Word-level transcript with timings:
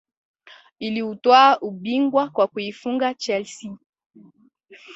Iliutwaa 0.79 1.57
ubingwa 1.59 2.29
kwa 2.29 2.47
kuifunga 2.47 3.13
chelsea 3.13 3.77